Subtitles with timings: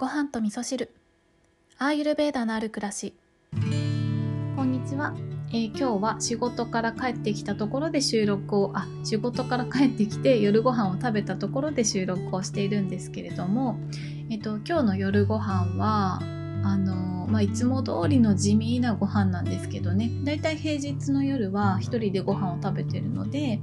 [0.00, 0.94] ご飯と味噌汁。
[1.76, 3.12] アーユルベーダのある暮らし。
[4.56, 5.14] こんにちは、
[5.50, 13.78] えー、今日は仕事から帰ってきたところで収録をあ仕事から帰ってきて夜ご飯を食べたところで収録をしているんですけれども、
[14.30, 16.22] えーと、今日の夜ご飯は
[16.64, 20.10] あのまあ、いつも通りの地味なご飯なんですけどね。
[20.24, 23.60] だいたい平日の夜は一人でご飯を食べてるので、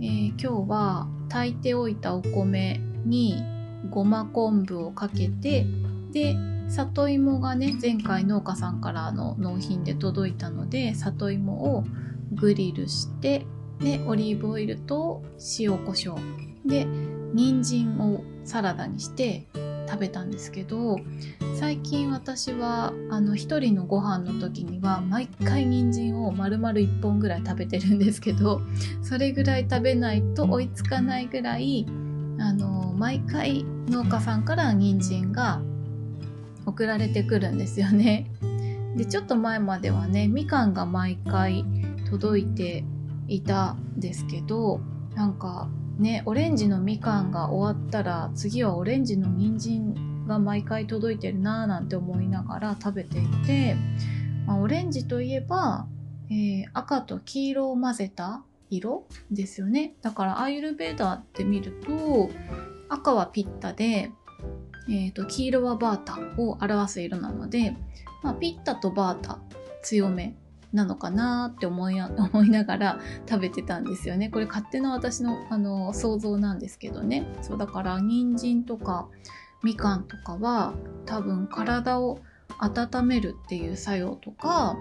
[0.00, 3.57] えー、今日は炊いておいたお米に
[3.90, 5.66] ごま昆布をかけて
[6.12, 6.36] で
[6.68, 11.84] 里芋がね前回農家さんからの納品で届いたので里芋を
[12.32, 13.46] グリルして
[13.80, 15.22] でオリーブオイルと
[15.58, 16.68] 塩コショウ。
[16.68, 16.84] で
[17.32, 19.46] 人参をサラダにして
[19.88, 20.98] 食べたんですけど
[21.54, 28.60] 最近私はあの一人のご飯の時には毎回人参を丸々1本ぐらい食べてるんですけど
[29.02, 31.86] それぐらい食べないと追いつかないぐらい
[32.40, 35.60] あの毎回農家さんから人参が
[36.66, 38.30] 送られてくるんですよね。
[38.96, 41.64] でちょっと前まではねみかんが毎回
[42.10, 42.84] 届いて
[43.28, 44.80] いたんですけど
[45.14, 53.76] なんかねオレンジのみかんが終わったら次はオレンジの人参が毎回届いてるなーなんて思いながら食べていて、
[54.46, 55.86] まあ、オレンジといえば、
[56.30, 62.30] えー、赤と黄色を混ぜた色ですよねだからアイルベーダーって見ると
[62.88, 64.10] 赤はピッタで、
[64.88, 67.76] えーと、黄色はバータを表す色なので、
[68.22, 69.38] まあ、ピッタとバータ
[69.82, 70.34] 強め
[70.72, 74.28] なのかなって思い 思いながら食べてたんですよね。
[74.28, 77.26] これ勝手な私のあの想像なんですけどね。
[77.42, 79.08] そうだから人参とか
[79.62, 80.74] みかんとかは
[81.06, 82.20] 多分体を
[82.58, 84.76] 温めるっていう作用とか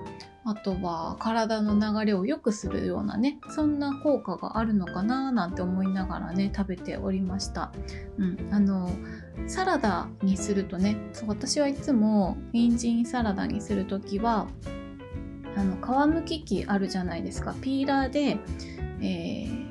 [0.45, 7.73] あとは体の流れを良くするようなねそんな効果があるのかななんて思いながらね食べておりました、
[8.17, 8.89] うん、あの
[9.47, 14.47] サラダにするとねそう私はいつも人参サラダにする時は
[15.57, 17.55] あの皮むき器あるじゃないですか。
[17.61, 18.37] ピーラーで、
[19.01, 19.66] えー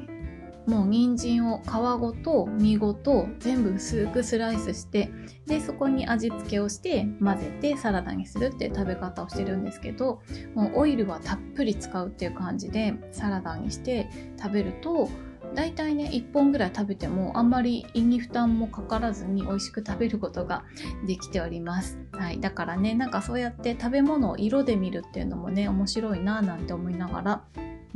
[0.66, 5.10] もう人参を皮ごと身ごと全部薄くスライスして
[5.46, 10.22] でそこに味付けをして混ぜてサラダにするっていう食べ方をしてるんですけど
[10.54, 15.08] もうオイルはたっぷり使うっていう感じでサラダにして食べると
[15.54, 20.64] 大体ね1本ぐらい食べてもあんまり胃に負担もかからずに美味しく食べることが
[21.06, 27.44] できております、はい、だからねなんかそうやって食べ物を色で見るっていうのもね面白いななんて思いながら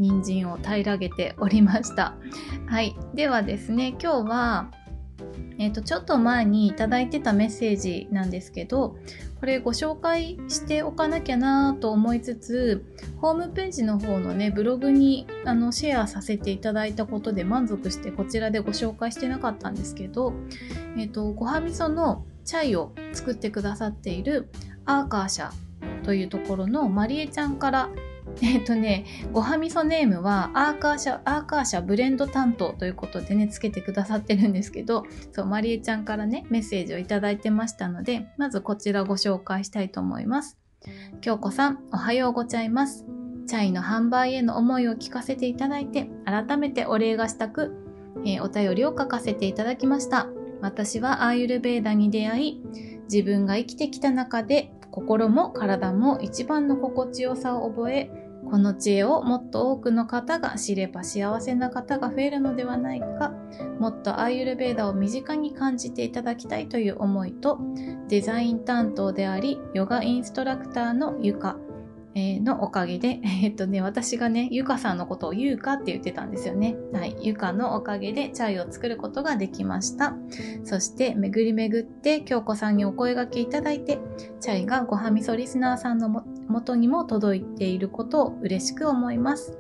[0.01, 2.15] 人参を平らげておりました。
[2.67, 2.97] はい。
[3.15, 4.71] ではですね、今日は、
[5.59, 8.97] えっ、ー、と、ちょっと前にいただいてたメッセージなんですけど、
[9.41, 12.85] これご紹介しておかなきゃなと思いつつ、
[13.21, 20.33] ホームページの方のね、ブログにあのシェアさせていただいたことで満足してこちらでご紹介してなかったんですけど、
[20.97, 24.49] えっ、ー、と、ごはみそのチャイを作ってくださっている
[24.87, 25.53] アーカー社
[26.05, 27.91] というところのまりえちゃんから
[28.43, 40.59] えっ、とね、ごはみそネームはアーカー社、アーカー社ブレンド担当ということでね、つけてくださってるんですけど、そう、まりえちゃんからね、メッセージをいただいてましたので、まずこちらご紹介したいと思います。
[41.21, 43.05] 京子さん、おはようございます。
[43.47, 47.75] チャイの販売への思いを聞かせていただいて、改めてお礼がしたく、
[48.25, 50.29] えー、お便りを書かせていただきました。
[50.61, 52.63] 私はアーユルベーダに出会い、
[53.11, 58.11] 自分が生きてきた中で心も体も一番の心地よさを覚え、
[58.49, 63.33] この知恵をもっと多くの方が知れば幸せな方が増えるのではないか、
[63.79, 67.59] もっとアーユルベーダを身近に感じていただきたいという思いと、
[68.09, 71.57] デザイン担当であり、ヨガインストラクターのゆか、
[72.15, 76.77] えのおかげで、 えっとね、私がね、ゆかさんのことをゆうかって言ってたんですよね。
[76.93, 77.17] はい。
[77.21, 80.17] ゆかのおかげでチャイを作ることができました。
[80.65, 83.99] そして、巡り巡って京子さんにお声掛けいただいて、
[84.41, 89.57] チャイがごはみそリスナーさんのも元にも届いていることを嬉しく思います。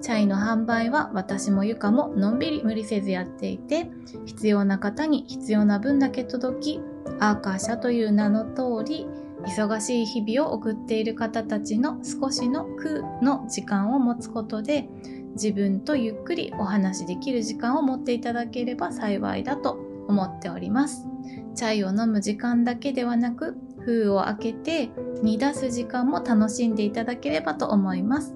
[0.00, 3.90] チャイの販売は私もゆかものんびり無理せずやっていて、
[4.24, 6.80] 必要な方に必要な分だけ届き、
[7.20, 9.06] アーカー社という名の通り、
[9.46, 14.88] 忙しい日々を送っている方たちの少しの空の時間を持つことで
[15.34, 19.78] 自分とゆっくりお話しできる時間を持っていただければ幸いだと
[20.08, 21.06] 思っております。
[21.54, 24.90] チャイを飲む時間だけではなく封を開けて
[25.22, 28.34] 煮出す時間も楽しんでいただければと思います。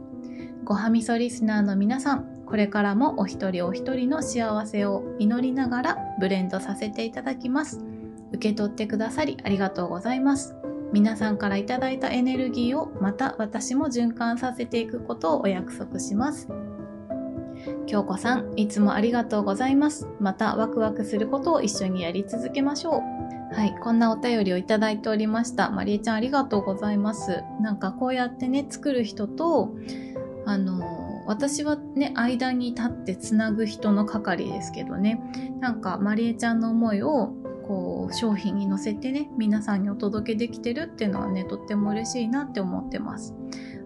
[0.64, 7.84] ごはみそリスナーの皆さん、これからもお一人お一人の幸せを祈りながらブレンドさせていただきます。
[8.32, 10.56] 受け取ってくださりありがとうございます。
[10.92, 16.48] 皆さんからいただいたエネルギーをまた私も循環させていくことをお約束します。
[17.86, 20.06] 京子さん、いつもありがとうございます。
[20.20, 23.54] またワクワクすることを一緒にやり続けましょう。
[23.54, 25.70] はい、こんなお便りをいただいておりました。
[25.70, 27.42] まりえちゃんありがとうございます。
[27.60, 29.74] なんかこうやってね、作る人と、
[30.44, 35.20] あの、私はね、間に立ってつなぐ人の係ですけどね、
[35.60, 37.32] なんかまりえちゃんの思いを
[37.66, 43.34] こう商品に載せてね皆さんにお届けできてるっていうのはねとっても嬉しいなって思ってます。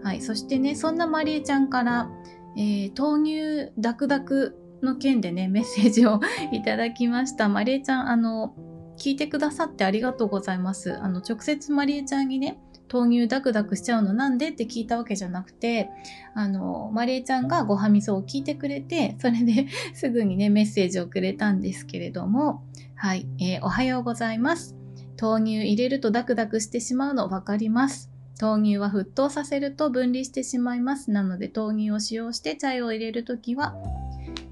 [0.03, 2.09] はい、そしてねそんなまりえちゃんから、
[2.57, 6.19] えー、豆乳ダクダクの件でねメッセージを
[6.51, 7.49] いただきました。
[7.49, 8.55] まりえちゃんあの
[8.97, 10.97] 聞いてくださってありがとうございます。
[10.99, 12.59] あの直接まりえちゃんにね
[12.91, 14.49] 豆乳ダクダクしちゃうのなんで？
[14.49, 15.89] って聞いたわけじゃなくて、
[16.33, 22.63] あの、まりえちゃんがごはみそを聞いてくれて、それで すぐにね、メッセージをくれたんですけれども、
[22.95, 24.75] はい、えー、おはようございます。
[25.19, 28.11] 豆乳入れるとダクダクしてしまうの分かります。
[28.41, 31.11] 豆乳は沸騰させると分離してしまいます。
[31.11, 33.75] なので豆乳を使用してチャイを入れるときは、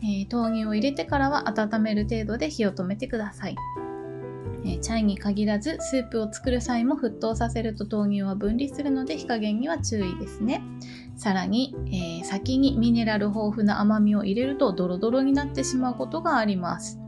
[0.02, 3.56] えー、豆乳を入れてからは温める程度で火を止めてください。
[4.66, 10.62] え、チャイに限らずスープを作る際も沸騰させると豆乳は分離するので火加減には注意ですね。
[11.16, 17.00] さらに、えー、先にミネラル豊富な甘みを入れるとドロドロになってしまうことがあります。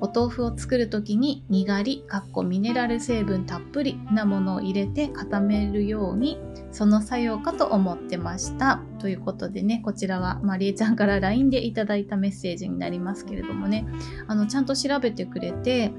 [0.00, 6.38] お豆腐を作る時ににがり、かっこミネラル成分たっぷりなものを入れて固めるように、
[6.72, 8.82] その作用かと思ってました。
[9.02, 13.84] ということでね、こちらはまりえちゃんから LINE でいただいたメッセージになりますけれどもね、
[14.28, 15.90] あの、ちゃんと調べてくれて、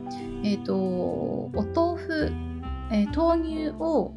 [0.41, 2.31] えっ、ー、と、お豆腐、
[2.91, 4.13] えー、豆乳を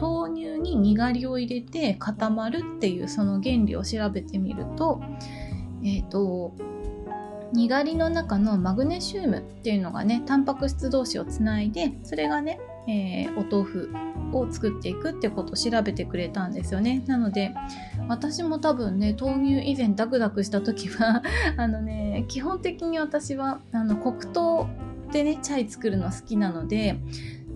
[0.00, 5.02] 豆乳ににがりを入れて固まるっていうその原理を調べてみると、
[5.84, 6.54] えっ、ー、と
[7.52, 13.90] にがりの中のマグネシウムっていうのがねタンパク質同士をつないでそれがね、えー、お豆腐
[14.32, 17.02] を作っていくってことを調べてくれたんですよね。
[17.06, 17.54] なので
[18.08, 21.22] 私も多分ね豆乳以前ダクダクした時は
[21.56, 24.66] あのね基本的に私はあの黒糖
[25.12, 26.98] でねチャイ作るの好きなので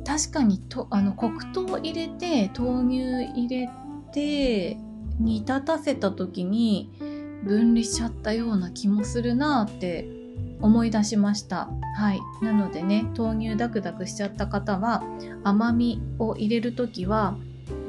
[0.06, 3.71] 確かにとあの黒糖入れて豆乳入れ
[4.12, 4.79] て
[5.21, 6.91] 煮立たせた時に
[7.44, 10.06] 分離しちゃったような気もするなって
[10.61, 11.69] 思い出しました。
[11.97, 12.21] はい。
[12.41, 15.03] なのでね、豆乳ダクダクしちゃった方は、
[15.44, 17.37] 甘みを入れるときは、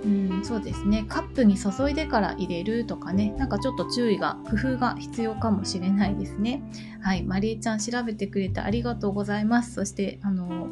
[0.04, 1.06] うん、そうですね。
[1.08, 6.62] カップに注いでから入れるとかね、なんかちょっと注意が、工夫が必要かもしれないですね。
[7.02, 7.24] はい。
[7.24, 9.74] まりえちゃん調べてくれてありがとうございます。
[9.74, 10.68] そして、あの、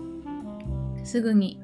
[1.04, 1.62] すぐに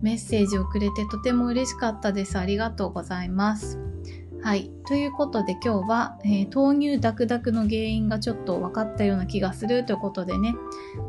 [0.00, 2.38] メッセージをくれてとても嬉しかったです。
[2.38, 3.87] ありがとうございます。
[4.42, 4.70] はい。
[4.86, 10.54] ということで今日は、えー、豆乳ダクダクの原因がちょっと分かったような気がするということでね、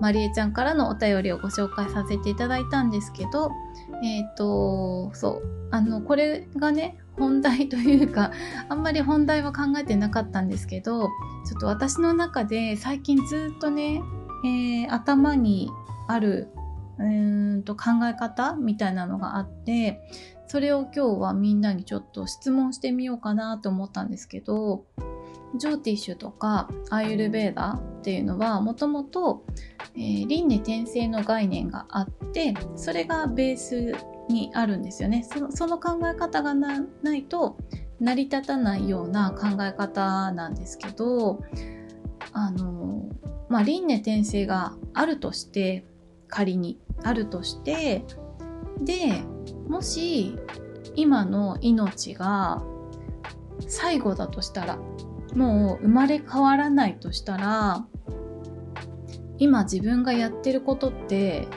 [0.01, 3.51] まりえちゃんからのお便りをご紹介させていただいたんですけど、
[4.03, 5.43] えっ、ー、と、そう。
[5.71, 8.31] あの、これがね、本題というか、
[8.67, 11.07] あんまり本題は考えてなかったんですけど、
[11.45, 14.01] ちょっと私の中で最近ずっとね、
[14.43, 15.69] えー、頭に
[16.07, 16.49] ある
[16.99, 17.03] う
[17.59, 20.01] んと考え方みたいなのがあって
[20.47, 24.83] それを今日はみんなにちょっと質問してみようかなと思ったんですけど
[25.55, 29.43] ジョーティッシュとかアイルベーダっていうのはもともと
[29.95, 33.95] 輪廻転生の概念があってそれがベース
[34.27, 35.23] にあるんですよね。
[35.23, 36.77] そのその考え方がな
[37.15, 37.57] いと
[37.99, 41.41] 成り立たないような考え方なんですけど
[42.31, 43.09] あの
[43.49, 45.83] まあ輪廻転生があるとして
[46.29, 48.05] 仮にあるとして
[48.79, 49.23] で
[49.67, 50.37] もし
[50.95, 52.63] 今の命が
[53.67, 54.77] 最後だとしたら
[55.35, 57.85] もう生まれ変わらないとしたら
[59.37, 61.47] 今自分がやってることって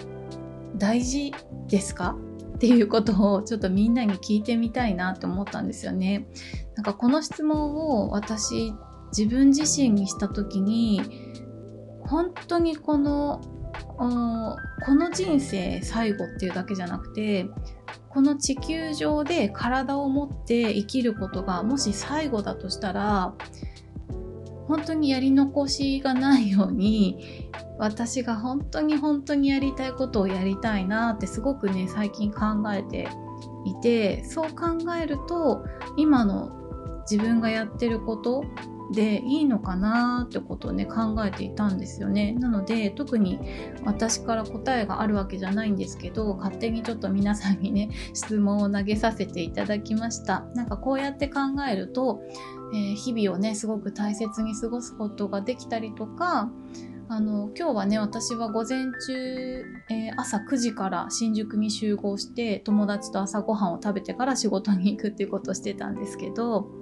[0.77, 1.33] 大事
[1.69, 2.17] ですか？
[2.55, 6.29] っていうことをちょっとみんなに聞いてみたいなって思ったんですよね。
[6.77, 8.73] なんかこの質問を私
[9.17, 11.01] 自分自身にした時に
[12.03, 13.41] 本当にこの
[13.97, 17.47] この人生最後っていうだけじゃなくて
[18.09, 23.35] この地球上で体を持って生きることがもし最後だとしたら
[24.69, 32.41] 本当にやり残しがないように私が本当に本当にやりたいことをやりたいなってすごくね最近考
[32.73, 33.09] えて
[33.65, 35.65] いてそう考えると
[35.97, 36.51] 今の
[37.11, 38.45] 自分がやってること
[38.93, 42.33] でいいのかなってことをね考えていたんですよね。
[42.33, 43.41] なので特に
[43.85, 50.47] 私から答えがあるわけじゃないんですけど勝手にちょっと皆さんにね 質問を投げさせていただきました。
[50.55, 52.23] なんかこうやって考えると、
[52.75, 56.51] えー、日々をねすごく大切に過ごすことができたりとか
[57.09, 66.82] あの今日はね私は午前中、えー、朝9時から新宿に集合して友達と朝ごはんを食べてから仕事に行くっていうことをしてたんですけど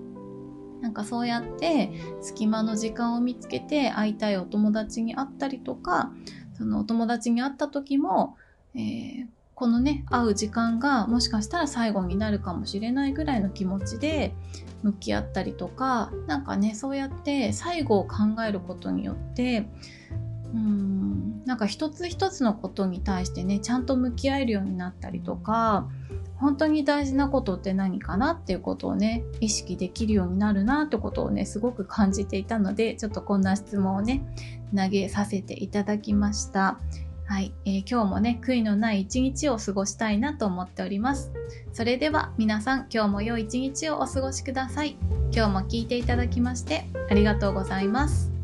[0.81, 6.13] なんかそうやって隙間の時間を見つけて会いたいお友達に会ったりとか
[6.55, 8.37] そのお友達に会った時も
[8.75, 14.35] えー、このね会う時間がもしかしたら最後になるかもしれないぐらいの気持ちで
[14.83, 19.69] 向き合ったりとかなんかねそうやって最後を考えることによって
[20.55, 25.89] うんなんか一つ一つのことに対してねちゃんと向き合えるようになったりとか
[26.37, 34.23] 本当に大事なことって何かなっていうことをね意識できるようになるなってことをねすごく感じていたのでちょっとこんな質問をね
[34.75, 36.79] 投げさせていただきました。
[37.27, 41.31] はい、えー、今日もね悔いのない一日を過ごしたいなと思っております。
[41.73, 44.97] それでは皆さん今日も良い一日をお過ごしください。
[45.33, 48.40] 今日も聞いていただきましてありがとうございます。